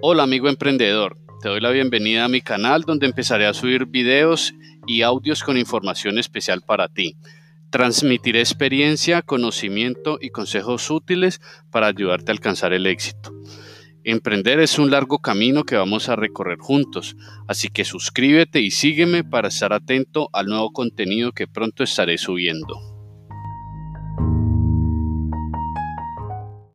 [0.00, 4.52] Hola amigo emprendedor, te doy la bienvenida a mi canal donde empezaré a subir videos
[4.86, 7.16] y audios con información especial para ti.
[7.70, 11.40] Transmitiré experiencia, conocimiento y consejos útiles
[11.70, 13.32] para ayudarte a alcanzar el éxito.
[14.02, 17.16] Emprender es un largo camino que vamos a recorrer juntos,
[17.48, 22.93] así que suscríbete y sígueme para estar atento al nuevo contenido que pronto estaré subiendo.